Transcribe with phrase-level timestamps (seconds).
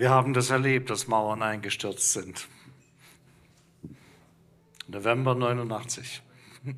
[0.00, 2.48] Wir haben das erlebt, dass Mauern eingestürzt sind.
[4.88, 6.22] November 89.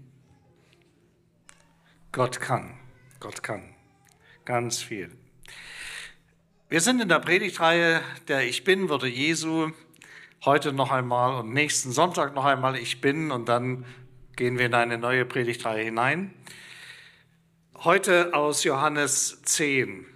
[2.11, 2.81] Gott kann,
[3.21, 3.77] Gott kann
[4.45, 5.13] ganz viel.
[6.69, 9.71] Wir sind in der Predigtreihe der Ich Bin, wurde Jesu.
[10.45, 13.85] Heute noch einmal und nächsten Sonntag noch einmal Ich Bin und dann
[14.35, 16.35] gehen wir in eine neue Predigtreihe hinein.
[17.85, 20.12] Heute aus Johannes 10.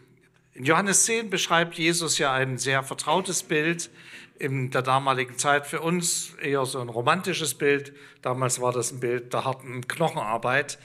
[0.56, 3.90] In Johannes 10 beschreibt Jesus ja ein sehr vertrautes Bild
[4.38, 5.66] in der damaligen Zeit.
[5.66, 7.92] Für uns eher so ein romantisches Bild.
[8.22, 10.78] Damals war das ein Bild der harten Knochenarbeit.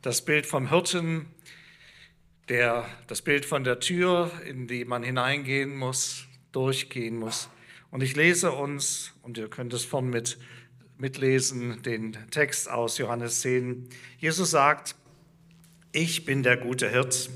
[0.00, 1.26] Das Bild vom Hirten,
[2.48, 7.48] der, das Bild von der Tür, in die man hineingehen muss, durchgehen muss.
[7.90, 10.38] Und ich lese uns, und ihr könnt es vorn mit,
[10.98, 13.88] mitlesen, den Text aus Johannes 10.
[14.18, 14.94] Jesus sagt,
[15.90, 17.28] ich bin der gute Hirt.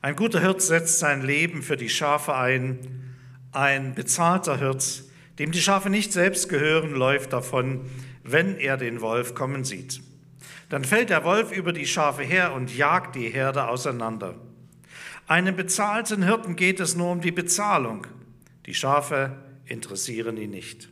[0.00, 2.78] Ein guter Hirt setzt sein Leben für die Schafe ein.
[3.50, 5.02] Ein bezahlter Hirt,
[5.38, 7.86] dem die Schafe nicht selbst gehören, läuft davon,
[8.22, 10.00] wenn er den Wolf kommen sieht.
[10.68, 14.36] Dann fällt der Wolf über die Schafe her und jagt die Herde auseinander.
[15.26, 18.06] Einem bezahlten Hirten geht es nur um die Bezahlung.
[18.66, 20.88] Die Schafe interessieren ihn nicht.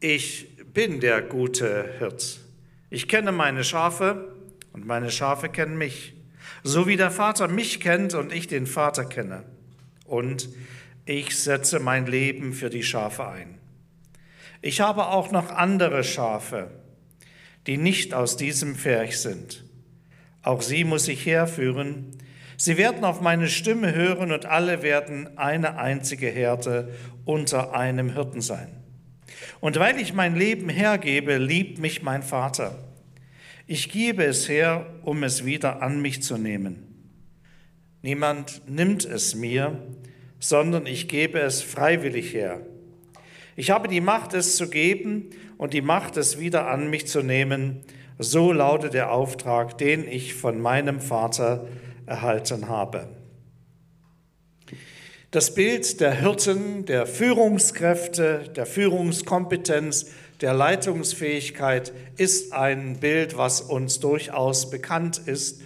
[0.00, 2.40] Ich bin der gute Hirt.
[2.90, 4.36] Ich kenne meine Schafe
[4.72, 6.14] und meine Schafe kennen mich
[6.62, 9.44] so wie der Vater mich kennt und ich den Vater kenne.
[10.04, 10.48] Und
[11.04, 13.58] ich setze mein Leben für die Schafe ein.
[14.60, 16.70] Ich habe auch noch andere Schafe,
[17.66, 19.64] die nicht aus diesem Pferch sind.
[20.42, 22.16] Auch sie muss ich herführen.
[22.56, 26.92] Sie werden auf meine Stimme hören und alle werden eine einzige Herde
[27.24, 28.68] unter einem Hirten sein.
[29.60, 32.76] Und weil ich mein Leben hergebe, liebt mich mein Vater.
[33.70, 36.86] Ich gebe es her, um es wieder an mich zu nehmen.
[38.00, 39.82] Niemand nimmt es mir,
[40.40, 42.62] sondern ich gebe es freiwillig her.
[43.56, 47.20] Ich habe die Macht, es zu geben und die Macht, es wieder an mich zu
[47.20, 47.82] nehmen.
[48.18, 51.68] So lautet der Auftrag, den ich von meinem Vater
[52.06, 53.10] erhalten habe.
[55.30, 60.06] Das Bild der Hirten, der Führungskräfte, der Führungskompetenz,
[60.40, 65.62] der Leitungsfähigkeit ist ein Bild, was uns durchaus bekannt ist.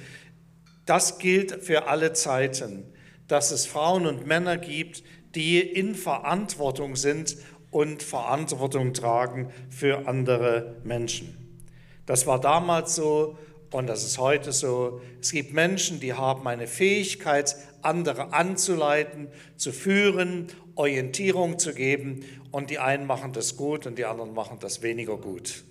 [0.86, 2.84] Das gilt für alle Zeiten,
[3.28, 7.36] dass es Frauen und Männer gibt, die in Verantwortung sind
[7.70, 11.60] und Verantwortung tragen für andere Menschen.
[12.06, 13.38] Das war damals so
[13.70, 15.00] und das ist heute so.
[15.20, 22.24] Es gibt Menschen, die haben eine Fähigkeit, andere anzuleiten, zu führen, Orientierung zu geben.
[22.52, 25.64] Und die einen machen das gut und die anderen machen das weniger gut.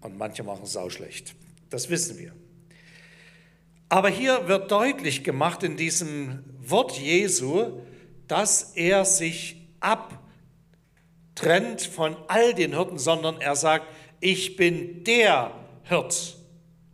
[0.00, 1.34] Und manche machen es auch schlecht.
[1.68, 2.32] Das wissen wir.
[3.88, 7.80] Aber hier wird deutlich gemacht in diesem Wort Jesu,
[8.26, 13.86] dass er sich abtrennt von all den Hirten, sondern er sagt,
[14.20, 15.52] ich bin der
[15.82, 16.38] Hirt.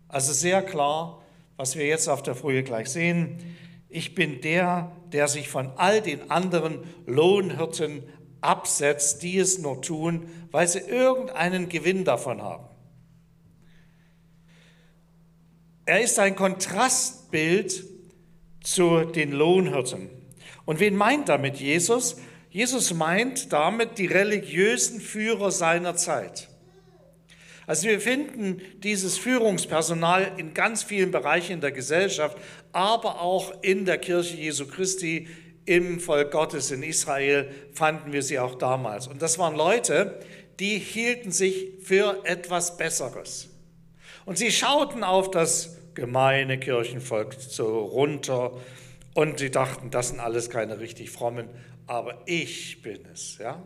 [0.08, 1.22] Also sehr klar,
[1.56, 3.38] was wir jetzt auf der Folie gleich sehen.
[3.90, 8.02] Ich bin der, der sich von all den anderen Lohnhirten
[8.40, 12.64] absetzt, die es nur tun, weil sie irgendeinen Gewinn davon haben.
[15.84, 17.84] Er ist ein Kontrastbild
[18.62, 20.10] zu den Lohnhirten.
[20.66, 22.16] Und wen meint damit Jesus?
[22.50, 26.48] Jesus meint damit die religiösen Führer seiner Zeit.
[27.66, 32.36] Also wir finden dieses Führungspersonal in ganz vielen Bereichen der Gesellschaft,
[32.72, 35.28] aber auch in der Kirche Jesu Christi,
[35.68, 39.06] im Volk Gottes in Israel fanden wir sie auch damals.
[39.06, 40.18] Und das waren Leute,
[40.58, 43.50] die hielten sich für etwas Besseres.
[44.24, 48.52] Und sie schauten auf das gemeine Kirchenvolk so runter
[49.14, 51.48] und sie dachten, das sind alles keine richtig frommen,
[51.86, 53.36] aber ich bin es.
[53.38, 53.62] Ja?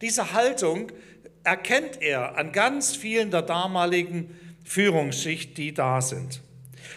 [0.00, 0.90] Diese Haltung
[1.44, 6.40] erkennt er an ganz vielen der damaligen Führungsschicht, die da sind.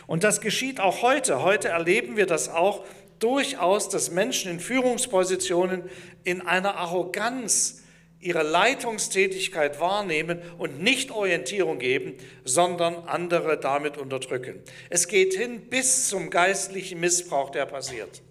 [0.08, 1.44] Und das geschieht auch heute.
[1.44, 2.86] Heute erleben wir das auch
[3.20, 5.84] durchaus, dass Menschen in Führungspositionen
[6.24, 7.84] in einer Arroganz
[8.22, 14.62] ihre Leitungstätigkeit wahrnehmen und nicht Orientierung geben, sondern andere damit unterdrücken.
[14.90, 18.22] Es geht hin bis zum geistlichen Missbrauch, der passiert.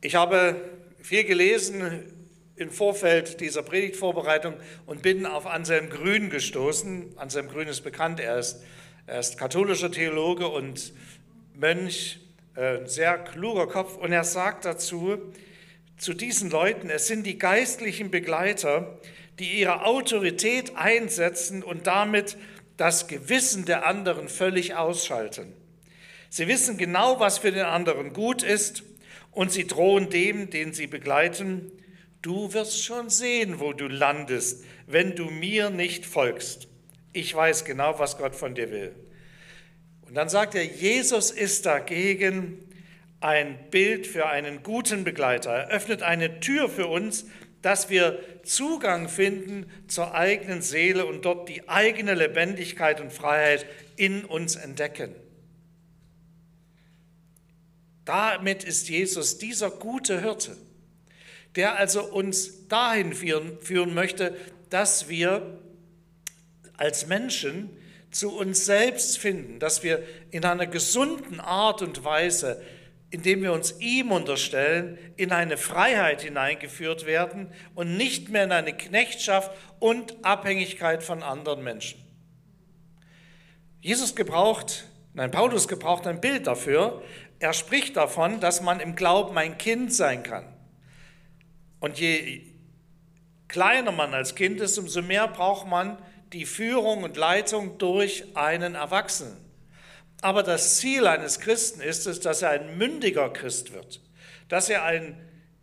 [0.00, 0.56] Ich habe
[1.02, 2.04] viel gelesen
[2.56, 4.54] im Vorfeld dieser Predigtvorbereitung
[4.86, 7.14] und bin auf Anselm Grün gestoßen.
[7.16, 8.62] Anselm Grün ist bekannt, er ist,
[9.06, 10.94] er ist katholischer Theologe und
[11.54, 12.20] Mönch,
[12.54, 13.96] ein sehr kluger Kopf.
[13.96, 15.18] Und er sagt dazu,
[15.96, 18.98] zu diesen Leuten, es sind die geistlichen Begleiter,
[19.38, 22.36] die ihre Autorität einsetzen und damit
[22.76, 25.52] das Gewissen der anderen völlig ausschalten.
[26.30, 28.82] Sie wissen genau, was für den anderen gut ist
[29.32, 31.72] und sie drohen dem, den sie begleiten,
[32.22, 36.68] du wirst schon sehen, wo du landest, wenn du mir nicht folgst.
[37.12, 38.94] Ich weiß genau, was Gott von dir will.
[40.10, 42.58] Und dann sagt er, Jesus ist dagegen
[43.20, 45.52] ein Bild für einen guten Begleiter.
[45.52, 47.26] Er öffnet eine Tür für uns,
[47.62, 54.24] dass wir Zugang finden zur eigenen Seele und dort die eigene Lebendigkeit und Freiheit in
[54.24, 55.14] uns entdecken.
[58.04, 60.56] Damit ist Jesus dieser gute Hirte,
[61.54, 64.36] der also uns dahin führen, führen möchte,
[64.70, 65.60] dass wir
[66.76, 67.70] als Menschen
[68.10, 72.60] zu uns selbst finden, dass wir in einer gesunden Art und Weise,
[73.10, 78.76] indem wir uns ihm unterstellen, in eine Freiheit hineingeführt werden und nicht mehr in eine
[78.76, 82.00] Knechtschaft und Abhängigkeit von anderen Menschen.
[83.80, 84.84] Jesus gebraucht,
[85.14, 87.02] nein, Paulus gebraucht ein Bild dafür.
[87.38, 90.44] Er spricht davon, dass man im Glauben ein Kind sein kann.
[91.80, 92.42] Und je
[93.48, 95.98] kleiner man als Kind ist, umso mehr braucht man
[96.32, 99.36] die Führung und Leitung durch einen Erwachsenen.
[100.22, 104.00] Aber das Ziel eines Christen ist es, dass er ein mündiger Christ wird,
[104.48, 105.16] dass er ein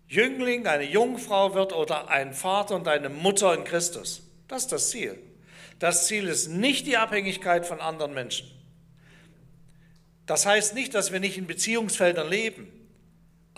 [0.08, 4.24] Jüngling, eine Jungfrau wird oder ein Vater und eine Mutter in Christus.
[4.48, 5.20] Das ist das Ziel.
[5.80, 8.50] Das Ziel ist nicht die Abhängigkeit von anderen Menschen.
[10.26, 12.68] Das heißt nicht, dass wir nicht in Beziehungsfeldern leben.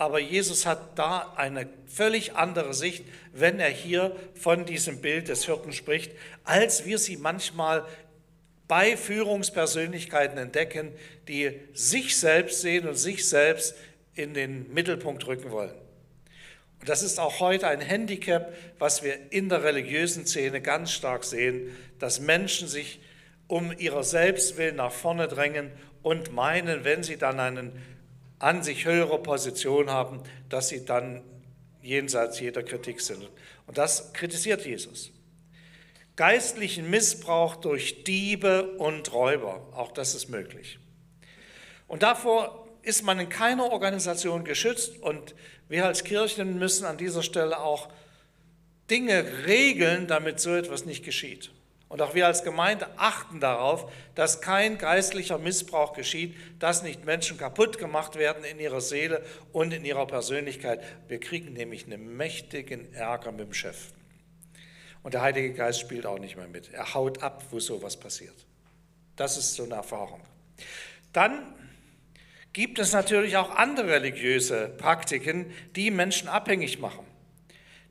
[0.00, 3.04] Aber Jesus hat da eine völlig andere Sicht,
[3.34, 6.12] wenn er hier von diesem Bild des Hirten spricht,
[6.42, 7.84] als wir sie manchmal
[8.66, 10.90] bei Führungspersönlichkeiten entdecken,
[11.28, 13.74] die sich selbst sehen und sich selbst
[14.14, 15.74] in den Mittelpunkt rücken wollen.
[16.80, 21.24] Und das ist auch heute ein Handicap, was wir in der religiösen Szene ganz stark
[21.24, 23.00] sehen, dass Menschen sich
[23.48, 25.70] um ihrer Selbstwillen nach vorne drängen
[26.00, 27.99] und meinen, wenn sie dann einen
[28.40, 31.22] an sich höhere Position haben, dass sie dann
[31.82, 33.28] jenseits jeder Kritik sind.
[33.66, 35.12] Und das kritisiert Jesus.
[36.16, 40.78] Geistlichen Missbrauch durch Diebe und Räuber, auch das ist möglich.
[41.86, 45.34] Und davor ist man in keiner Organisation geschützt und
[45.68, 47.88] wir als Kirchen müssen an dieser Stelle auch
[48.90, 51.52] Dinge regeln, damit so etwas nicht geschieht.
[51.90, 57.36] Und auch wir als Gemeinde achten darauf, dass kein geistlicher Missbrauch geschieht, dass nicht Menschen
[57.36, 60.80] kaputt gemacht werden in ihrer Seele und in ihrer Persönlichkeit.
[61.08, 63.88] Wir kriegen nämlich einen mächtigen Ärger mit dem Chef.
[65.02, 66.72] Und der Heilige Geist spielt auch nicht mehr mit.
[66.72, 68.36] Er haut ab, wo sowas passiert.
[69.16, 70.20] Das ist so eine Erfahrung.
[71.12, 71.56] Dann
[72.52, 77.04] gibt es natürlich auch andere religiöse Praktiken, die Menschen abhängig machen.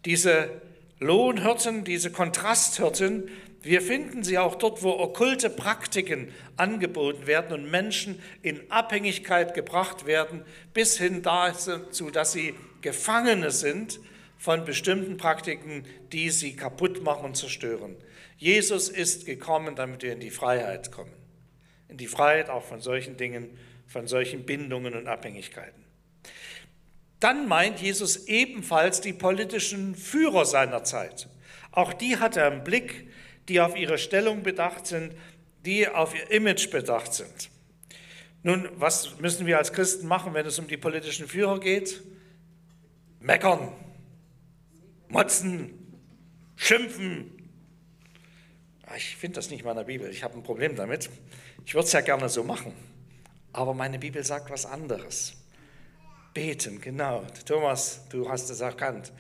[0.06, 0.62] Diese
[1.00, 3.30] Lohnhirten, diese Kontrasthirten,
[3.62, 10.06] wir finden sie auch dort, wo okkulte Praktiken angeboten werden und Menschen in Abhängigkeit gebracht
[10.06, 14.00] werden, bis hin dazu, dass sie Gefangene sind
[14.38, 17.98] von bestimmten Praktiken, die sie kaputt machen und zerstören.
[18.38, 21.12] Jesus ist gekommen, damit wir in die Freiheit kommen.
[21.90, 25.84] In die Freiheit auch von solchen Dingen, von solchen Bindungen und Abhängigkeiten.
[27.20, 31.28] Dann meint Jesus ebenfalls die politischen Führer seiner Zeit.
[31.74, 33.10] Auch die hat er im Blick
[33.50, 35.14] die auf ihre Stellung bedacht sind,
[35.66, 37.50] die auf ihr Image bedacht sind.
[38.44, 42.02] Nun, was müssen wir als Christen machen, wenn es um die politischen Führer geht?
[43.20, 43.74] Meckern,
[45.10, 45.74] motzen,
[46.56, 47.32] schimpfen.
[48.86, 50.10] Ah, ich finde das nicht in meiner Bibel.
[50.10, 51.10] Ich habe ein Problem damit.
[51.66, 52.74] Ich würde es ja gerne so machen.
[53.52, 55.34] Aber meine Bibel sagt was anderes.
[56.34, 57.26] Beten, genau.
[57.46, 59.12] Thomas, du hast es erkannt.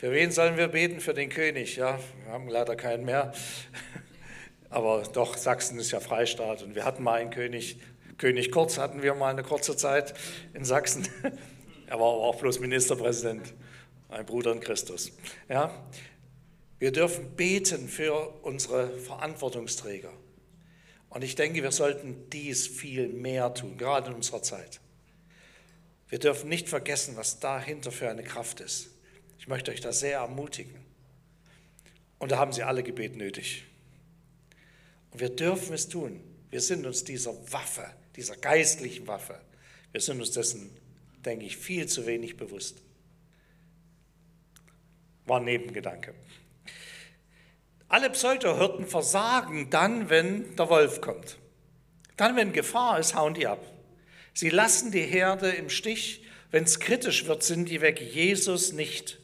[0.00, 0.98] Für wen sollen wir beten?
[0.98, 1.76] Für den König.
[1.76, 3.34] Ja, wir haben leider keinen mehr.
[4.70, 7.78] Aber doch, Sachsen ist ja Freistaat und wir hatten mal einen König.
[8.16, 10.14] König Kurz hatten wir mal eine kurze Zeit
[10.54, 11.06] in Sachsen.
[11.86, 13.52] Er war aber auch bloß Ministerpräsident,
[14.08, 15.12] ein Bruder in Christus.
[15.48, 15.74] Ja,
[16.78, 20.12] wir dürfen beten für unsere Verantwortungsträger.
[21.08, 24.80] Und ich denke, wir sollten dies viel mehr tun, gerade in unserer Zeit.
[26.08, 28.90] Wir dürfen nicht vergessen, was dahinter für eine Kraft ist.
[29.40, 30.74] Ich möchte euch da sehr ermutigen.
[32.18, 33.64] Und da haben sie alle Gebet nötig.
[35.10, 36.20] Und wir dürfen es tun.
[36.50, 39.40] Wir sind uns dieser Waffe, dieser geistlichen Waffe,
[39.92, 40.70] wir sind uns dessen,
[41.24, 42.82] denke ich, viel zu wenig bewusst.
[45.24, 46.14] War ein Nebengedanke.
[47.88, 51.38] Alle Pseudohirten versagen dann, wenn der Wolf kommt.
[52.16, 53.64] Dann, wenn Gefahr ist, hauen die ab.
[54.34, 56.24] Sie lassen die Herde im Stich.
[56.50, 58.00] Wenn es kritisch wird, sind die weg.
[58.00, 59.19] Jesus nicht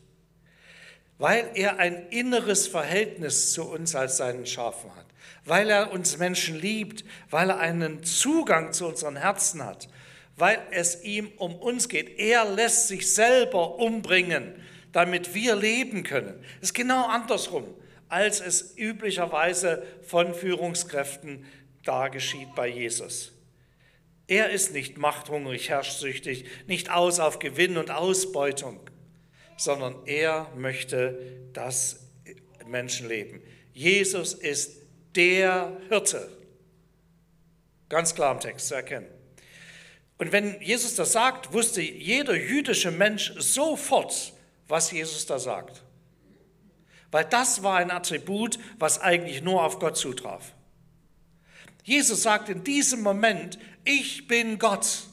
[1.18, 5.06] weil er ein inneres Verhältnis zu uns als seinen Schafen hat,
[5.44, 9.88] weil er uns Menschen liebt, weil er einen Zugang zu unseren Herzen hat,
[10.37, 12.18] weil es ihm um uns geht.
[12.18, 14.54] Er lässt sich selber umbringen,
[14.92, 16.44] damit wir leben können.
[16.61, 17.64] Es ist genau andersrum,
[18.08, 21.44] als es üblicherweise von Führungskräften
[21.85, 23.32] da geschieht bei Jesus.
[24.28, 28.80] Er ist nicht machthungrig, herrschsüchtig, nicht aus auf Gewinn und Ausbeutung,
[29.56, 31.18] sondern er möchte,
[31.52, 32.00] dass
[32.66, 33.42] Menschen leben.
[33.72, 34.82] Jesus ist
[35.14, 36.30] der Hirte.
[37.88, 39.06] Ganz klar im Text zu erkennen.
[40.18, 44.32] Und wenn Jesus das sagt, wusste jeder jüdische Mensch sofort,
[44.66, 45.82] was Jesus da sagt.
[47.10, 50.54] Weil das war ein Attribut, was eigentlich nur auf Gott zutraf.
[51.84, 55.04] Jesus sagt in diesem Moment, ich bin Gott.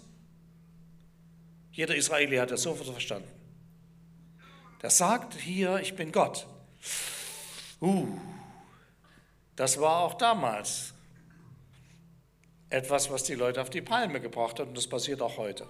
[1.72, 3.33] Jeder Israeli hat das sofort verstanden.
[4.84, 6.46] Der sagt hier, ich bin Gott.
[7.80, 8.06] Uh,
[9.56, 10.94] das war auch damals
[12.70, 15.66] etwas, was die Leute auf die Palme gebracht hat und das passiert auch heute.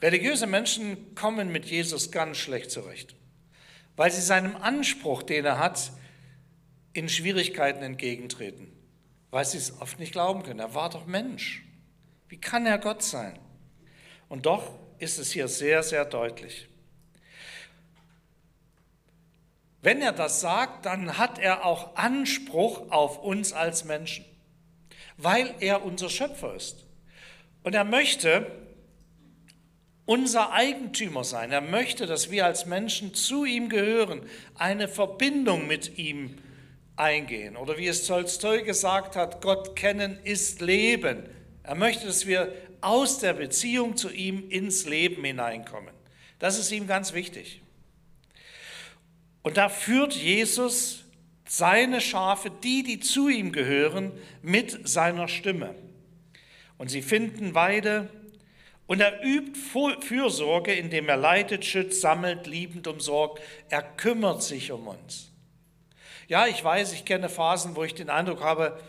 [0.00, 3.14] Religiöse Menschen kommen mit Jesus ganz schlecht zurecht,
[3.96, 5.92] weil sie seinem Anspruch, den er hat,
[6.94, 8.72] in Schwierigkeiten entgegentreten,
[9.30, 10.60] weil sie es oft nicht glauben können.
[10.60, 11.62] Er war doch Mensch.
[12.28, 13.38] Wie kann er Gott sein?
[14.30, 16.68] Und doch ist es hier sehr, sehr deutlich.
[19.84, 24.24] Wenn er das sagt, dann hat er auch Anspruch auf uns als Menschen
[25.16, 26.84] weil er unser Schöpfer ist.
[27.62, 28.46] Und er möchte
[30.06, 31.50] unser Eigentümer sein.
[31.50, 34.22] Er möchte, dass wir als Menschen zu ihm gehören,
[34.56, 36.36] eine Verbindung mit ihm
[36.96, 37.56] eingehen.
[37.56, 41.22] Oder wie es Tolstoi gesagt hat, Gott kennen ist Leben.
[41.62, 45.94] Er möchte, dass wir aus der Beziehung zu ihm ins Leben hineinkommen.
[46.38, 47.62] Das ist ihm ganz wichtig.
[49.44, 51.04] Und da führt Jesus
[51.46, 54.10] seine Schafe, die, die zu ihm gehören,
[54.42, 55.74] mit seiner Stimme.
[56.78, 58.08] Und sie finden Weide
[58.86, 59.58] und er übt
[60.00, 63.42] Fürsorge, indem er leitet, schützt, sammelt, liebend umsorgt.
[63.68, 65.30] Er kümmert sich um uns.
[66.26, 68.80] Ja, ich weiß, ich kenne Phasen, wo ich den Eindruck habe,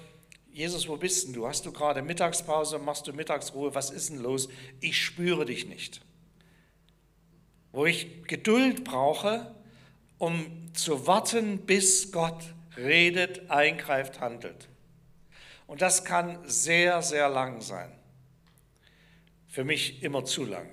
[0.54, 1.46] Jesus, wo bist denn du?
[1.46, 3.76] Hast du gerade Mittagspause, machst du Mittagsruhe?
[3.76, 4.48] Was ist denn los?
[4.80, 6.00] Ich spüre dich nicht.
[7.74, 9.54] Wo ich Geduld brauche,
[10.18, 12.44] um zu warten, bis Gott
[12.78, 14.68] redet, eingreift, handelt.
[15.68, 17.92] Und das kann sehr, sehr lang sein.
[19.48, 20.70] Für mich immer zu lang.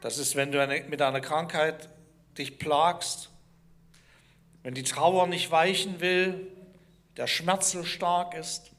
[0.00, 1.88] Das ist, wenn du mit einer Krankheit
[2.36, 3.30] dich plagst,
[4.62, 6.46] wenn die Trauer nicht weichen will,
[7.16, 8.70] der Schmerz so stark ist,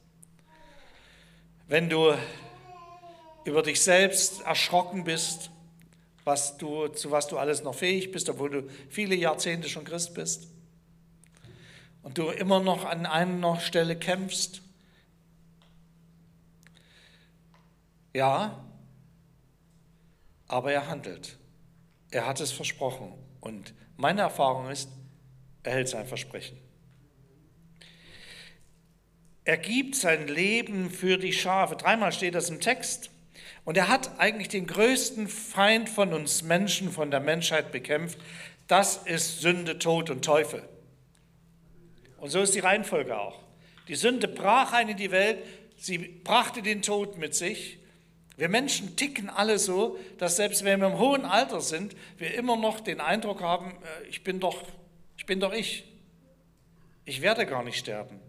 [1.68, 2.16] wenn du
[3.44, 5.52] über dich selbst erschrocken bist,
[6.30, 10.14] was du, zu was du alles noch fähig bist, obwohl du viele Jahrzehnte schon Christ
[10.14, 10.48] bist.
[12.04, 14.62] Und du immer noch an einer Stelle kämpfst.
[18.14, 18.64] Ja,
[20.48, 21.38] aber er handelt.
[22.12, 23.12] Er hat es versprochen.
[23.42, 24.90] Und meine Erfahrung ist,
[25.64, 26.60] er hält sein Versprechen.
[29.46, 31.76] Er gibt sein Leben für die Schafe.
[31.76, 33.10] Dreimal steht das im Text.
[33.66, 38.18] Und er hat eigentlich den größten Feind von uns Menschen, von der Menschheit bekämpft.
[38.68, 40.64] Das ist Sünde, Tod und Teufel.
[42.18, 43.40] Und so ist die Reihenfolge auch.
[43.88, 45.40] Die Sünde brach ein in die Welt,
[45.78, 47.80] sie brachte den Tod mit sich.
[48.38, 52.56] Wir Menschen ticken alle so, dass selbst wenn wir im hohen Alter sind, wir immer
[52.56, 54.64] noch den Eindruck haben, äh, ich bin doch
[55.18, 55.26] ich.
[55.26, 55.84] Bin doch ich.
[57.06, 58.20] ich werde gar nicht sterben.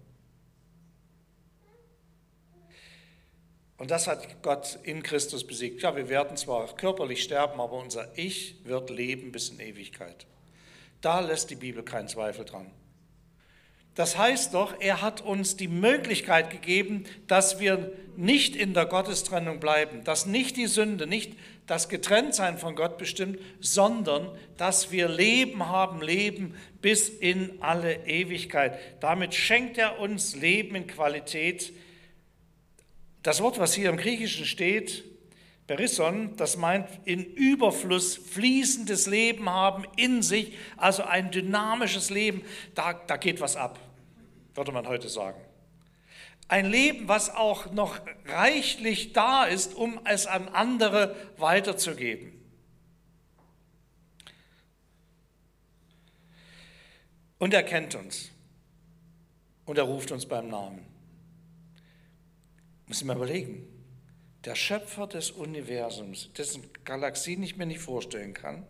[3.81, 5.81] Und das hat Gott in Christus besiegt.
[5.81, 10.27] Ja, wir werden zwar körperlich sterben, aber unser Ich wird leben bis in Ewigkeit.
[11.01, 12.71] Da lässt die Bibel keinen Zweifel dran.
[13.95, 19.61] Das heißt doch, er hat uns die Möglichkeit gegeben, dass wir nicht in der Gottestrennung
[19.61, 21.33] bleiben, dass nicht die Sünde, nicht
[21.67, 28.79] das Getrenntsein von Gott bestimmt, sondern dass wir Leben haben, Leben bis in alle Ewigkeit.
[29.01, 31.73] Damit schenkt er uns Leben in Qualität,
[33.23, 35.05] das Wort, was hier im Griechischen steht,
[35.67, 42.43] Perisson, das meint in Überfluss fließendes Leben haben in sich, also ein dynamisches Leben,
[42.75, 43.79] da, da geht was ab,
[44.55, 45.41] würde man heute sagen.
[46.49, 52.33] Ein Leben, was auch noch reichlich da ist, um es an andere weiterzugeben.
[57.39, 58.31] Und er kennt uns
[59.67, 60.90] und er ruft uns beim Namen.
[62.91, 63.69] Müssen wir überlegen.
[64.45, 68.67] Der Schöpfer des Universums, dessen Galaxien ich mir nicht vorstellen kann,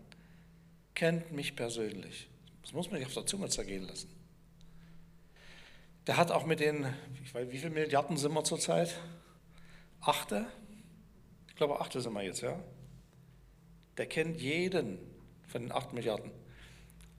[0.94, 2.28] kennt mich persönlich.
[2.60, 4.10] Das muss man sich auf der Zunge zergehen lassen.
[6.06, 6.86] Der hat auch mit den,
[7.24, 8.94] ich weiß, wie viele Milliarden sind wir zurzeit?
[10.02, 10.44] Achte?
[11.48, 12.62] Ich glaube, achte sind wir jetzt, ja?
[13.96, 14.98] Der kennt jeden
[15.46, 16.30] von den acht Milliarden.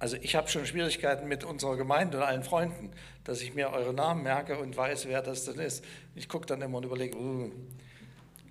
[0.01, 2.89] Also ich habe schon Schwierigkeiten mit unserer Gemeinde und allen Freunden,
[3.23, 5.85] dass ich mir eure Namen merke und weiß, wer das denn ist.
[6.15, 7.51] Ich gucke dann immer und überlege, uh,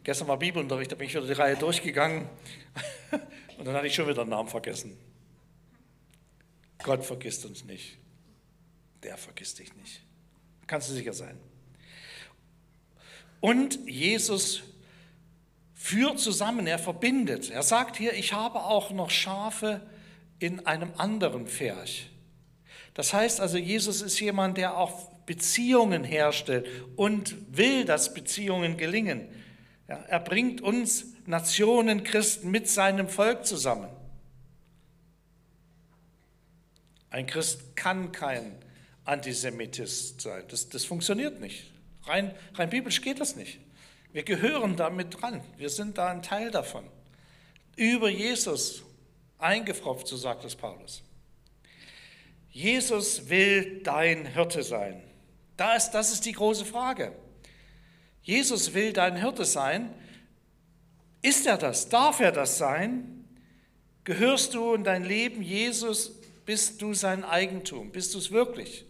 [0.04, 2.28] gestern war Bibelunterricht, da bin ich wieder die Reihe durchgegangen
[3.58, 4.96] und dann hatte ich schon wieder einen Namen vergessen.
[6.84, 7.98] Gott vergisst uns nicht.
[9.02, 10.02] Der vergisst dich nicht.
[10.68, 11.36] Kannst du sicher sein.
[13.40, 14.62] Und Jesus
[15.74, 17.50] führt zusammen, er verbindet.
[17.50, 19.80] Er sagt hier, ich habe auch noch Schafe
[20.40, 22.10] in einem anderen Pferch.
[22.94, 26.66] Das heißt also, Jesus ist jemand, der auch Beziehungen herstellt
[26.96, 29.28] und will, dass Beziehungen gelingen.
[29.86, 33.88] Ja, er bringt uns Nationen, Christen mit seinem Volk zusammen.
[37.10, 38.56] Ein Christ kann kein
[39.04, 40.44] Antisemitist sein.
[40.48, 41.70] Das, das funktioniert nicht.
[42.04, 43.58] Rein, rein biblisch geht das nicht.
[44.12, 45.40] Wir gehören damit dran.
[45.56, 46.84] Wir sind da ein Teil davon.
[47.76, 48.82] Über Jesus
[49.40, 51.02] eingefropft, so sagt es Paulus.
[52.50, 55.02] Jesus will dein Hirte sein.
[55.56, 57.12] Das, das ist die große Frage.
[58.22, 59.94] Jesus will dein Hirte sein.
[61.22, 61.88] Ist er das?
[61.88, 63.24] Darf er das sein?
[64.04, 66.12] Gehörst du in dein Leben Jesus?
[66.46, 67.92] Bist du sein Eigentum?
[67.92, 68.84] Bist du es wirklich?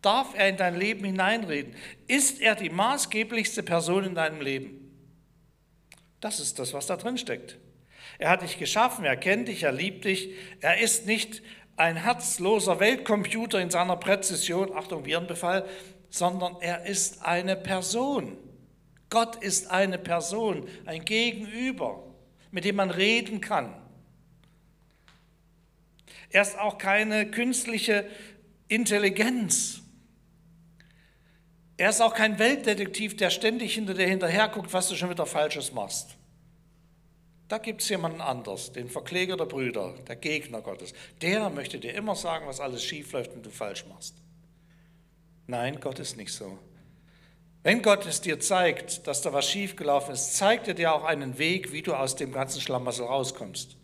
[0.00, 1.74] Darf er in dein Leben hineinreden?
[2.06, 4.86] Ist er die maßgeblichste Person in deinem Leben?
[6.20, 7.58] Das ist das, was da drin steckt.
[8.18, 10.30] Er hat dich geschaffen, er kennt dich, er liebt dich.
[10.60, 11.42] Er ist nicht
[11.76, 15.68] ein herzloser Weltcomputer in seiner Präzision, Achtung, Virenbefall,
[16.08, 18.38] sondern er ist eine Person.
[19.10, 22.02] Gott ist eine Person, ein Gegenüber,
[22.50, 23.74] mit dem man reden kann.
[26.30, 28.06] Er ist auch keine künstliche
[28.68, 29.82] Intelligenz.
[31.76, 35.26] Er ist auch kein Weltdetektiv, der ständig hinter dir hinterher guckt, was du schon wieder
[35.26, 36.16] Falsches machst.
[37.48, 40.94] Da gibt es jemanden anders, den Verkläger der Brüder, der Gegner Gottes.
[41.22, 44.16] Der möchte dir immer sagen, was alles schief läuft und du falsch machst.
[45.46, 46.58] Nein, Gott ist nicht so.
[47.62, 51.38] Wenn Gott es dir zeigt, dass da was schiefgelaufen ist, zeigt er dir auch einen
[51.38, 53.76] Weg, wie du aus dem ganzen Schlamassel rauskommst.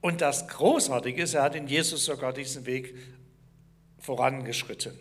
[0.00, 2.94] Und das Großartige ist, er hat in Jesus sogar diesen Weg
[3.98, 4.96] vorangeschritten.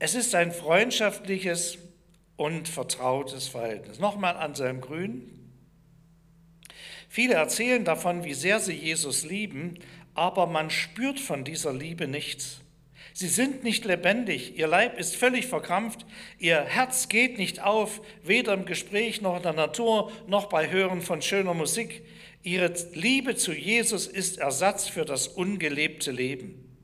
[0.00, 1.78] Es ist ein freundschaftliches
[2.36, 3.98] und vertrautes Verhältnis.
[3.98, 5.37] Nochmal an seinem Grün.
[7.08, 9.78] Viele erzählen davon, wie sehr sie Jesus lieben,
[10.14, 12.60] aber man spürt von dieser Liebe nichts.
[13.14, 16.06] Sie sind nicht lebendig, ihr Leib ist völlig verkrampft,
[16.38, 21.02] ihr Herz geht nicht auf, weder im Gespräch noch in der Natur noch bei Hören
[21.02, 22.04] von schöner Musik.
[22.44, 26.78] Ihre Liebe zu Jesus ist Ersatz für das ungelebte Leben.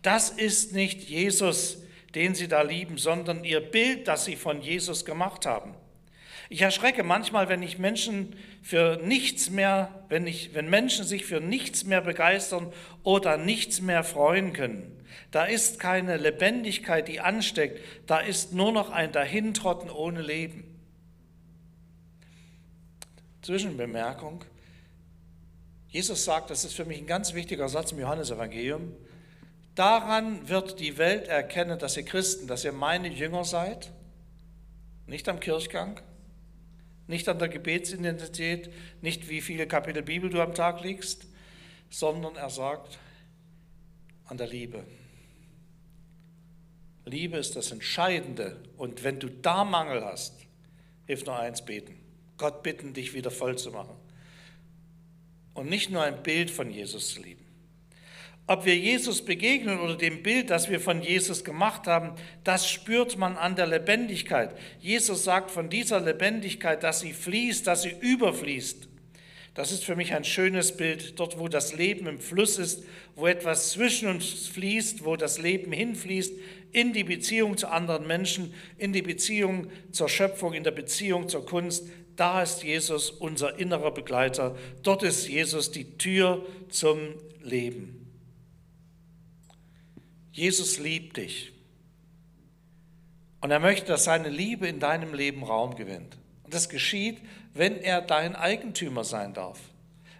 [0.00, 1.82] Das ist nicht Jesus,
[2.14, 5.74] den sie da lieben, sondern ihr Bild, das sie von Jesus gemacht haben.
[6.48, 11.40] Ich erschrecke manchmal, wenn ich Menschen für nichts mehr, wenn, ich, wenn Menschen sich für
[11.40, 15.04] nichts mehr begeistern oder nichts mehr freuen können.
[15.30, 17.80] Da ist keine Lebendigkeit, die ansteckt.
[18.06, 20.64] Da ist nur noch ein Dahintrotten ohne Leben.
[23.42, 24.44] Zwischenbemerkung.
[25.88, 28.92] Jesus sagt, das ist für mich ein ganz wichtiger Satz im Johannesevangelium,
[29.74, 33.90] Daran wird die Welt erkennen, dass ihr Christen, dass ihr meine Jünger seid,
[35.06, 36.00] nicht am Kirchgang,
[37.06, 41.26] nicht an der Gebetsintensität, nicht wie viele Kapitel Bibel du am Tag liegst,
[41.90, 42.98] sondern er sagt
[44.26, 44.84] an der Liebe.
[47.04, 50.34] Liebe ist das Entscheidende und wenn du da Mangel hast,
[51.06, 51.96] hilft nur eins beten.
[52.38, 53.96] Gott bitten, dich wieder voll zu machen.
[55.52, 57.43] Und nicht nur ein Bild von Jesus zu lieben.
[58.46, 62.12] Ob wir Jesus begegnen oder dem Bild, das wir von Jesus gemacht haben,
[62.44, 64.54] das spürt man an der Lebendigkeit.
[64.80, 68.88] Jesus sagt von dieser Lebendigkeit, dass sie fließt, dass sie überfließt.
[69.54, 73.26] Das ist für mich ein schönes Bild, dort wo das Leben im Fluss ist, wo
[73.28, 76.34] etwas zwischen uns fließt, wo das Leben hinfließt,
[76.72, 81.46] in die Beziehung zu anderen Menschen, in die Beziehung zur Schöpfung, in der Beziehung zur
[81.46, 81.88] Kunst.
[82.16, 84.54] Da ist Jesus unser innerer Begleiter.
[84.82, 86.98] Dort ist Jesus die Tür zum
[87.42, 88.03] Leben.
[90.34, 91.52] Jesus liebt dich.
[93.40, 96.18] Und er möchte, dass seine Liebe in deinem Leben Raum gewinnt.
[96.42, 97.20] Und das geschieht,
[97.52, 99.60] wenn er dein Eigentümer sein darf.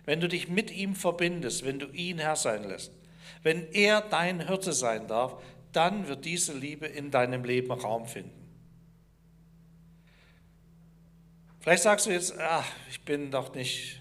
[0.04, 2.92] Wenn du dich mit ihm verbindest, wenn du ihn Herr sein lässt.
[3.42, 8.30] Wenn er dein Hirte sein darf, dann wird diese Liebe in deinem Leben Raum finden.
[11.58, 14.00] Vielleicht sagst du jetzt, ach, ich bin doch nicht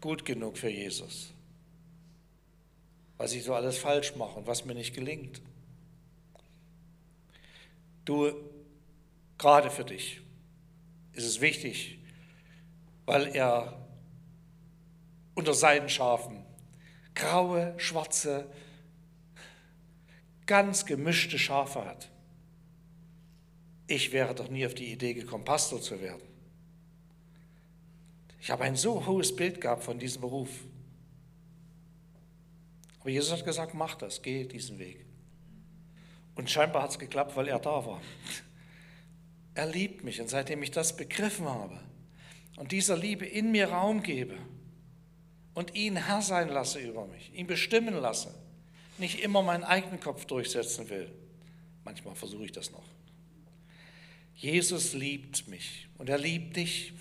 [0.00, 1.33] gut genug für Jesus
[3.18, 5.40] was ich so alles falsch mache und was mir nicht gelingt.
[8.04, 8.32] Du,
[9.38, 10.20] gerade für dich
[11.12, 11.98] ist es wichtig,
[13.06, 13.80] weil er
[15.34, 16.44] unter seinen Schafen.
[17.14, 18.50] Graue, schwarze,
[20.46, 22.10] ganz gemischte Schafe hat.
[23.86, 26.22] Ich wäre doch nie auf die Idee gekommen, Pastor zu werden.
[28.40, 30.50] Ich habe ein so hohes Bild gehabt von diesem Beruf.
[33.04, 35.04] Aber Jesus hat gesagt, mach das, geh diesen Weg.
[36.36, 38.00] Und scheinbar hat es geklappt, weil er da war.
[39.52, 41.78] Er liebt mich und seitdem ich das begriffen habe
[42.56, 44.38] und dieser Liebe in mir Raum gebe
[45.52, 48.34] und ihn Herr sein lasse über mich, ihn bestimmen lasse,
[48.96, 51.12] nicht immer meinen eigenen Kopf durchsetzen will.
[51.84, 52.88] Manchmal versuche ich das noch.
[54.34, 56.94] Jesus liebt mich und er liebt dich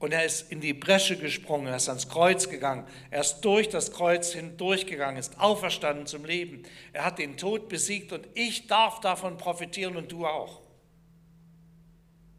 [0.00, 3.68] und er ist in die Bresche gesprungen, er ist ans Kreuz gegangen, er ist durch
[3.68, 6.62] das Kreuz hindurchgegangen, ist auferstanden zum Leben.
[6.94, 10.62] Er hat den Tod besiegt und ich darf davon profitieren und du auch.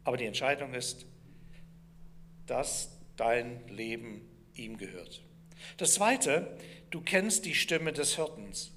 [0.02, 1.06] Aber die Entscheidung ist,
[2.46, 5.22] dass dein Leben ihm gehört.
[5.76, 6.58] Das Zweite,
[6.90, 8.72] du kennst die Stimme des Hirtens.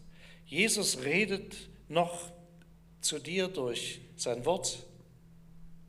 [0.45, 1.55] Jesus redet
[1.89, 2.31] noch
[3.01, 4.85] zu dir durch sein Wort,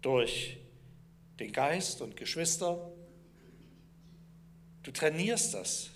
[0.01, 0.57] durch
[1.39, 2.91] den Geist und Geschwister.
[4.83, 5.91] Du trainierst das.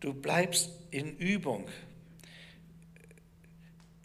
[0.00, 1.68] Du bleibst in Übung.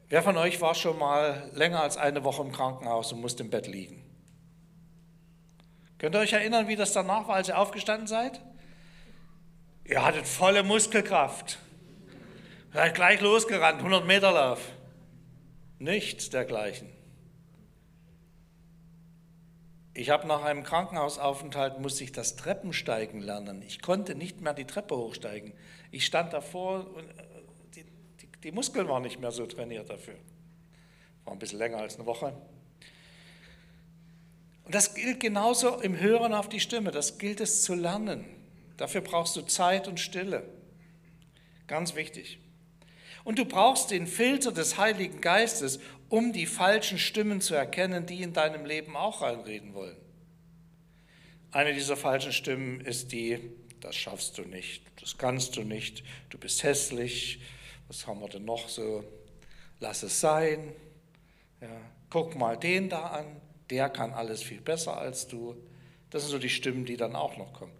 [0.10, 3.50] Wer von euch war schon mal länger als eine Woche im Krankenhaus und musste im
[3.50, 4.04] Bett liegen?
[6.00, 8.42] Könnt ihr euch erinnern, wie das danach war, als ihr aufgestanden seid?
[9.86, 11.60] Ihr hattet volle Muskelkraft.
[12.74, 14.60] Seid gleich losgerannt, 100 Meter Lauf.
[15.80, 16.88] Nichts dergleichen.
[20.00, 23.62] Ich habe nach einem Krankenhausaufenthalt musste ich das Treppensteigen lernen.
[23.62, 25.52] Ich konnte nicht mehr die Treppe hochsteigen.
[25.92, 27.14] Ich stand davor und äh,
[27.76, 27.84] die,
[28.22, 30.16] die, die Muskeln waren nicht mehr so trainiert dafür.
[31.26, 32.34] War ein bisschen länger als eine Woche.
[34.64, 36.92] Und das gilt genauso im Hören auf die Stimme.
[36.92, 38.24] Das gilt es zu lernen.
[38.78, 40.48] Dafür brauchst du Zeit und Stille.
[41.68, 42.40] Ganz wichtig.
[43.24, 45.80] Und du brauchst den Filter des Heiligen Geistes,
[46.10, 49.98] um die falschen Stimmen zu erkennen, die in deinem Leben auch reinreden wollen.
[51.52, 53.40] Eine dieser falschen Stimmen ist die,
[53.82, 57.42] das schaffst du nicht, das kannst du nicht, du bist hässlich,
[57.88, 59.04] was haben wir denn noch so,
[59.80, 60.74] lass es sein,
[61.62, 65.56] ja, guck mal den da an, der kann alles viel besser als du.
[66.10, 67.74] Das sind so die Stimmen, die dann auch noch kommen.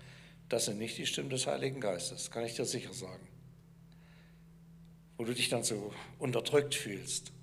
[0.50, 3.28] Das sind nicht die Stimmen des Heiligen Geistes, kann ich dir sicher sagen.
[5.20, 7.34] Wo du dich dann so unterdrückt fühlst.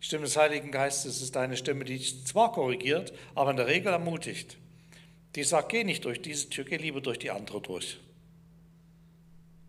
[0.00, 3.68] Die Stimme des Heiligen Geistes ist eine Stimme, die dich zwar korrigiert, aber in der
[3.68, 4.58] Regel ermutigt.
[5.36, 8.00] Die sagt, geh nicht durch diese Tür, geh lieber durch die andere durch.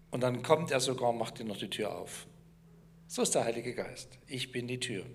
[0.09, 2.25] Und dann kommt er sogar und macht dir noch die Tür auf.
[3.07, 4.17] So ist der Heilige Geist.
[4.25, 5.05] Ich bin die Tür.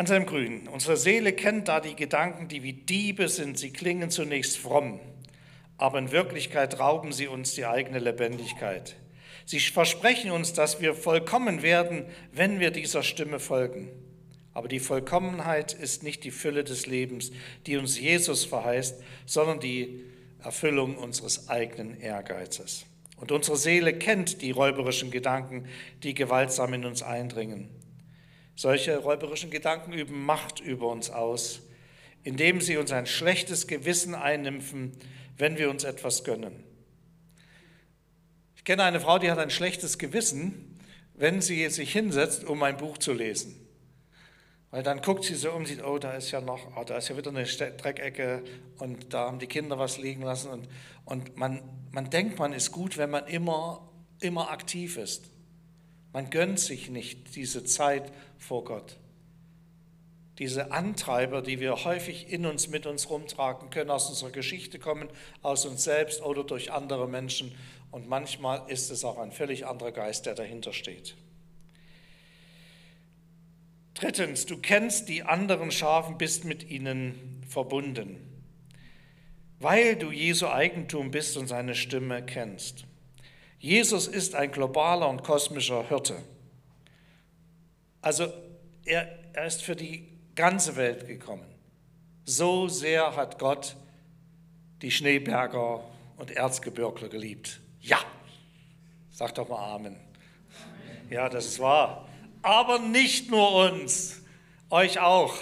[0.00, 0.66] an seinem Grün.
[0.66, 3.58] Unsere Seele kennt da die Gedanken, die wie Diebe sind.
[3.58, 4.98] Sie klingen zunächst fromm,
[5.80, 8.96] aber in Wirklichkeit rauben sie uns die eigene Lebendigkeit.
[9.46, 13.88] Sie versprechen uns, dass wir vollkommen werden, wenn wir dieser Stimme folgen.
[14.52, 17.32] Aber die Vollkommenheit ist nicht die Fülle des Lebens,
[17.66, 20.04] die uns Jesus verheißt, sondern die
[20.44, 22.84] Erfüllung unseres eigenen Ehrgeizes.
[23.16, 25.66] Und unsere Seele kennt die räuberischen Gedanken,
[26.02, 27.70] die gewaltsam in uns eindringen.
[28.54, 31.62] Solche räuberischen Gedanken üben Macht über uns aus,
[32.22, 34.92] indem sie uns ein schlechtes Gewissen einnimpfen,
[35.40, 36.64] wenn wir uns etwas gönnen.
[38.54, 40.78] Ich kenne eine Frau, die hat ein schlechtes Gewissen,
[41.14, 43.56] wenn sie sich hinsetzt, um ein Buch zu lesen.
[44.70, 47.08] Weil dann guckt sie so um, sieht, oh, da ist ja noch, oh, da ist
[47.08, 48.44] ja wieder eine Dreckecke
[48.78, 50.48] und da haben die Kinder was liegen lassen.
[50.50, 50.68] Und,
[51.04, 55.24] und man, man denkt, man ist gut, wenn man immer, immer aktiv ist.
[56.12, 58.99] Man gönnt sich nicht diese Zeit vor Gott.
[60.40, 65.10] Diese Antreiber, die wir häufig in uns mit uns rumtragen, können aus unserer Geschichte kommen,
[65.42, 67.54] aus uns selbst oder durch andere Menschen.
[67.90, 71.14] Und manchmal ist es auch ein völlig anderer Geist, der dahinter steht.
[73.92, 78.16] Drittens, du kennst die anderen Schafen, bist mit ihnen verbunden,
[79.58, 82.86] weil du Jesu Eigentum bist und seine Stimme kennst.
[83.58, 86.16] Jesus ist ein globaler und kosmischer Hirte.
[88.00, 88.32] Also
[88.86, 91.46] er, er ist für die ganze Welt gekommen.
[92.24, 93.76] So sehr hat Gott
[94.82, 95.84] die Schneeberger
[96.16, 97.60] und Erzgebirgler geliebt.
[97.80, 97.98] Ja,
[99.10, 99.96] sag doch mal Amen.
[99.96, 101.10] Amen.
[101.10, 102.08] Ja, das ist wahr.
[102.42, 104.22] Aber nicht nur uns,
[104.70, 105.34] euch auch,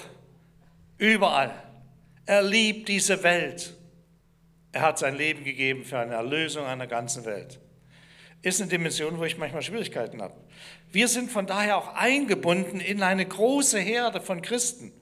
[0.97, 1.55] überall.
[2.27, 3.75] Er liebt diese Welt.
[4.73, 7.61] Er hat sein Leben gegeben für eine Erlösung einer ganzen Welt
[8.43, 10.35] ist eine Dimension, wo ich manchmal Schwierigkeiten habe.
[10.93, 14.93] Wir sind von daher auch eingebunden in eine große Herde von Christen.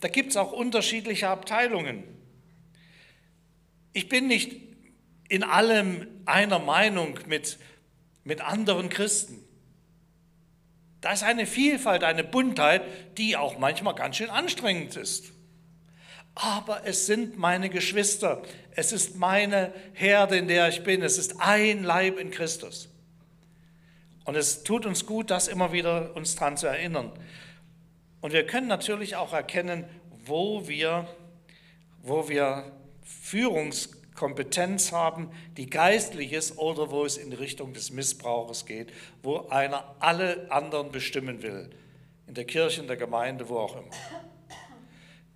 [0.00, 2.04] Da gibt es auch unterschiedliche Abteilungen.
[3.92, 4.56] Ich bin nicht
[5.28, 7.58] in allem einer Meinung mit,
[8.24, 9.42] mit anderen Christen.
[11.00, 12.82] Da ist eine Vielfalt, eine Buntheit,
[13.16, 15.32] die auch manchmal ganz schön anstrengend ist.
[16.34, 21.40] Aber es sind meine Geschwister, es ist meine Herde, in der ich bin, es ist
[21.40, 22.88] ein Leib in Christus.
[24.24, 27.12] Und es tut uns gut, das immer wieder uns daran zu erinnern.
[28.20, 29.84] Und wir können natürlich auch erkennen,
[30.24, 31.08] wo wir,
[32.02, 32.70] wo wir
[33.02, 39.96] Führungskompetenz haben, die geistlich ist oder wo es in Richtung des Missbrauches geht, wo einer
[39.98, 41.70] alle anderen bestimmen will.
[42.26, 43.90] In der Kirche, in der Gemeinde, wo auch immer.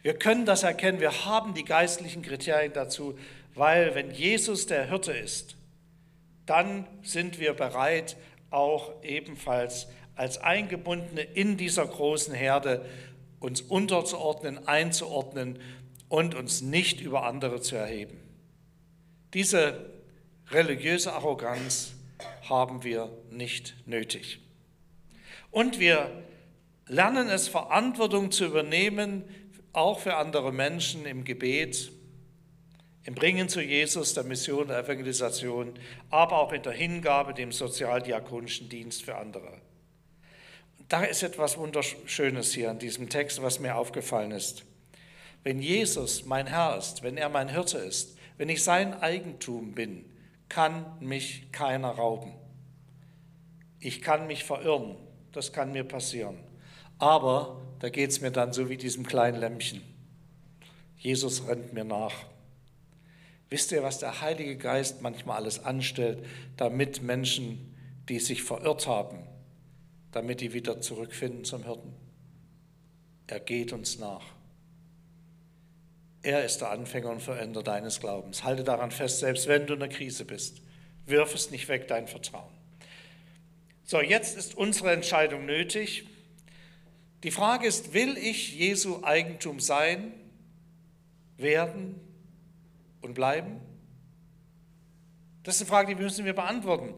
[0.05, 3.19] Wir können das erkennen, wir haben die geistlichen Kriterien dazu,
[3.55, 5.57] weil wenn Jesus der Hirte ist,
[6.45, 8.19] dann sind wir bereit,
[8.51, 12.85] auch ebenfalls als Eingebundene in dieser großen Herde
[13.41, 15.59] uns unterzuordnen, einzuordnen
[16.11, 18.21] und uns nicht über andere zu erheben.
[19.33, 19.91] Diese
[20.51, 21.95] religiöse Arroganz
[22.47, 24.39] haben wir nicht nötig.
[25.51, 26.11] Und wir
[26.89, 29.25] lernen es, Verantwortung zu übernehmen,
[29.75, 31.93] auch für andere Menschen im Gebet,
[33.05, 35.75] im Bringen zu Jesus, der Mission, der Evangelisation,
[36.09, 39.61] aber auch in der Hingabe dem sozialdiakonischen Dienst für andere.
[40.89, 44.65] Da ist etwas Wunderschönes hier an diesem Text, was mir aufgefallen ist.
[45.43, 50.07] Wenn Jesus mein Herr ist, wenn er mein Hirte ist, wenn ich sein Eigentum bin,
[50.49, 52.33] kann mich keiner rauben.
[53.81, 54.97] Ich kann mich verirren,
[55.33, 56.39] das kann mir passieren.
[56.99, 59.83] Aber da geht es mir dann so wie diesem kleinen Lämmchen.
[60.97, 62.15] Jesus rennt mir nach.
[63.51, 66.25] Wisst ihr, was der Heilige Geist manchmal alles anstellt,
[66.57, 67.77] damit Menschen,
[68.09, 69.19] die sich verirrt haben,
[70.13, 71.93] damit die wieder zurückfinden zum Hirten?
[73.27, 74.25] Er geht uns nach.
[76.23, 78.45] Er ist der Anfänger und Veränder deines Glaubens.
[78.45, 80.63] Halte daran fest, selbst wenn du in der Krise bist.
[81.05, 82.55] Wirf es nicht weg, dein Vertrauen.
[83.85, 86.07] So, jetzt ist unsere Entscheidung nötig.
[87.25, 90.13] Die Frage ist, will ich Jesu Eigentum sein,
[91.39, 91.99] werden
[93.01, 93.61] und bleiben?
[95.43, 96.95] Das ist eine Frage, die müssen wir beantworten.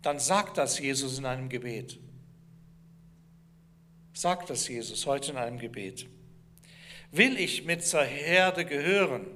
[0.00, 1.98] Dann sagt das Jesus in einem Gebet.
[4.14, 6.06] Sagt das Jesus heute in einem Gebet.
[7.10, 9.26] Will ich mit zur Herde gehören?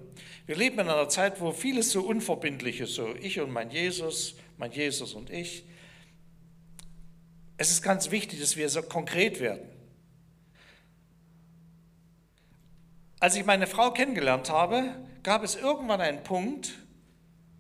[0.47, 4.37] Wir leben in einer Zeit, wo vieles so unverbindlich ist, so ich und mein Jesus,
[4.57, 5.65] mein Jesus und ich.
[7.59, 9.69] Es ist ganz wichtig, dass wir so konkret werden.
[13.19, 16.75] Als ich meine Frau kennengelernt habe, gab es irgendwann einen Punkt,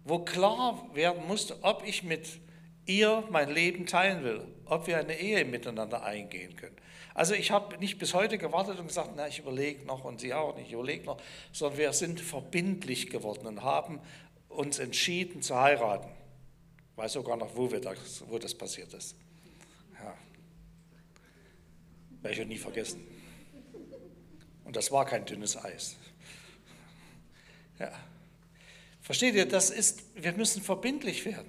[0.04, 2.40] wo klar werden musste, ob ich mit
[2.84, 6.76] ihr mein Leben teilen will, ob wir eine Ehe miteinander eingehen können.
[7.14, 10.34] Also ich habe nicht bis heute gewartet und gesagt, na, ich überlege noch und sie
[10.34, 11.20] auch nicht, ich überlege noch,
[11.52, 14.00] sondern wir sind verbindlich geworden und haben
[14.48, 16.10] uns entschieden zu heiraten.
[16.92, 19.16] Ich weiß sogar noch, wo, das, wo das passiert ist.
[20.02, 20.14] Ja.
[22.22, 23.06] Werde ich nie vergessen.
[24.64, 25.96] Und das war kein dünnes Eis.
[27.78, 27.92] Ja.
[29.00, 31.48] Versteht ihr, das ist, wir müssen verbindlich werden.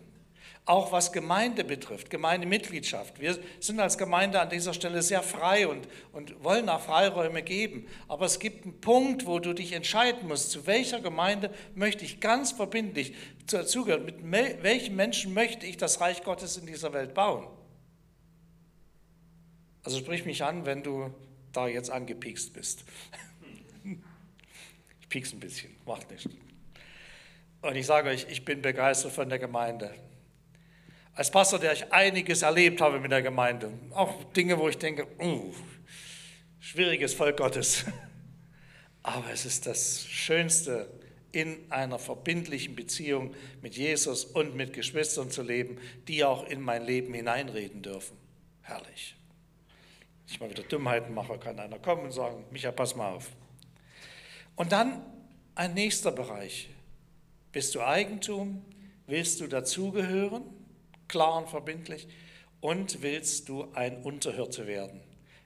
[0.66, 3.20] Auch was Gemeinde betrifft, Gemeindemitgliedschaft.
[3.20, 7.88] Wir sind als Gemeinde an dieser Stelle sehr frei und, und wollen auch Freiräume geben.
[8.10, 12.20] Aber es gibt einen Punkt, wo du dich entscheiden musst, zu welcher Gemeinde möchte ich
[12.20, 13.16] ganz verbindlich
[13.50, 17.48] dazugehören, mit welchen Menschen möchte ich das Reich Gottes in dieser Welt bauen.
[19.88, 21.16] Also sprich mich an, wenn du
[21.54, 22.84] da jetzt angepiekst bist.
[25.00, 26.28] Ich piekse ein bisschen, macht nichts.
[27.62, 29.94] Und ich sage euch, ich bin begeistert von der Gemeinde.
[31.14, 35.08] Als Pastor, der ich einiges erlebt habe mit der Gemeinde, auch Dinge, wo ich denke,
[35.22, 35.56] uh,
[36.60, 37.86] schwieriges Volk Gottes.
[39.04, 40.90] Aber es ist das Schönste,
[41.32, 45.78] in einer verbindlichen Beziehung mit Jesus und mit Geschwistern zu leben,
[46.10, 48.18] die auch in mein Leben hineinreden dürfen.
[48.64, 49.16] Herrlich.
[50.28, 53.30] Ich mal wieder Dummheiten mache, kann einer kommen und sagen, Micha, pass mal auf.
[54.56, 55.02] Und dann
[55.56, 56.70] ein nächster Bereich.
[57.52, 58.66] Bist du Eigentum?
[59.06, 60.44] Willst du dazugehören?
[61.08, 62.08] klar und verbindlich.
[62.60, 65.02] Und willst du ein Unterhirte werden?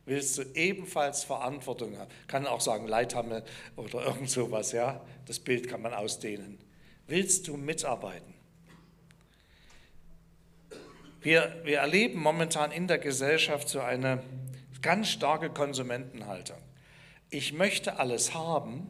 [0.05, 2.09] Willst du ebenfalls Verantwortung haben?
[2.27, 3.43] Kann auch sagen Leithammel
[3.75, 5.01] oder irgend sowas, ja.
[5.25, 6.57] Das Bild kann man ausdehnen.
[7.07, 8.33] Willst du mitarbeiten?
[11.21, 14.23] Wir, wir erleben momentan in der Gesellschaft so eine
[14.81, 16.57] ganz starke Konsumentenhaltung.
[17.29, 18.89] Ich möchte alles haben,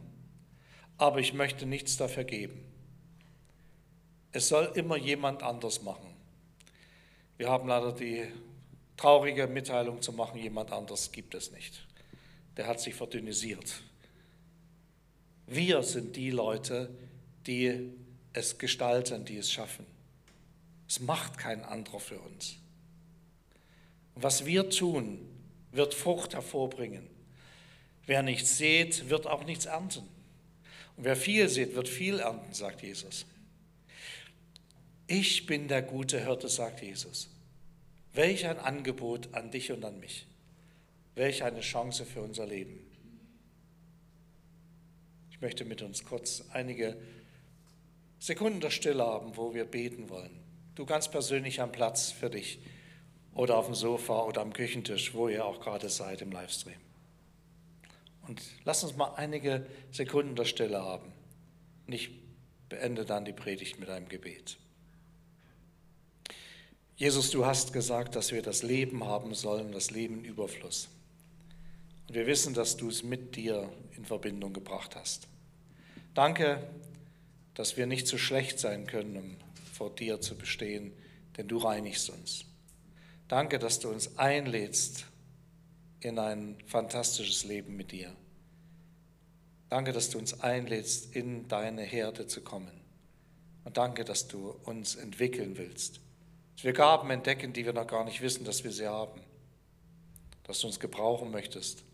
[0.98, 2.64] aber ich möchte nichts dafür geben.
[4.32, 6.16] Es soll immer jemand anders machen.
[7.38, 8.28] Wir haben leider die
[8.98, 11.86] traurige Mitteilung zu machen, jemand anders gibt es nicht.
[12.56, 13.82] Der hat sich verdünnisiert.
[15.48, 16.96] Wir sind die Leute,
[17.48, 17.92] die
[18.34, 19.86] es gestalten, die es schaffen.
[20.88, 22.58] Es macht kein anderer für uns.
[24.16, 25.31] Was wir tun,
[25.72, 27.08] wird Frucht hervorbringen.
[28.06, 30.08] Wer nichts sät, wird auch nichts ernten.
[30.98, 33.26] Und wer viel sät, wird viel ernten, sagt Jesus.
[35.08, 37.30] Ich bin der gute Hirte, sagt Jesus.
[38.14, 40.26] Welch ein Angebot an dich und an mich.
[41.16, 42.80] Welch eine Chance für unser Leben.
[45.32, 46.98] Ich möchte mit uns kurz einige
[48.20, 50.40] Sekunden der Stille haben, wo wir beten wollen.
[50.76, 52.60] Du ganz persönlich am Platz für dich
[53.34, 56.76] oder auf dem Sofa oder am Küchentisch, wo ihr auch gerade seid im Livestream.
[58.28, 61.12] Und lass uns mal einige Sekunden der Stille haben.
[61.88, 62.12] Und ich
[62.70, 64.58] beende dann die Predigt mit einem Gebet.
[66.96, 70.88] Jesus, du hast gesagt, dass wir das Leben haben sollen, das Leben in Überfluss.
[72.08, 75.28] Und wir wissen, dass du es mit dir in Verbindung gebracht hast.
[76.13, 76.62] Danke,
[77.56, 79.38] dass wir nicht zu schlecht sein können, um
[79.74, 80.94] vor dir zu bestehen,
[81.38, 82.46] denn du reinigst uns.
[83.32, 85.06] Danke, dass du uns einlädst
[86.02, 88.13] in ein fantastisches Leben mit dir.
[89.70, 92.82] Danke, dass du uns einlädst, in deine Herde zu kommen.
[93.63, 96.02] Und danke, dass du uns entwickeln willst.
[96.56, 99.22] Dass wir Gaben entdecken, die wir noch gar nicht wissen, dass wir sie haben.
[100.44, 101.86] Dass du uns gebrauchen möchtest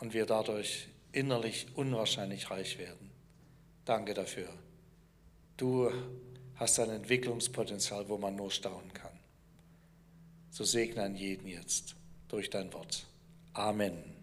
[0.00, 3.12] und wir dadurch innerlich unwahrscheinlich reich werden.
[3.84, 4.48] Danke dafür.
[5.58, 5.92] Du
[6.56, 9.15] hast ein Entwicklungspotenzial, wo man nur staunen kann.
[10.56, 11.96] So segne an jeden jetzt
[12.28, 13.04] durch dein Wort.
[13.52, 14.15] Amen.